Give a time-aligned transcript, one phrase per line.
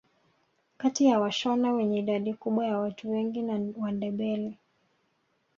[0.77, 4.57] Kati ya washona wenye idadi kubwa ya watu wengi na Wandebele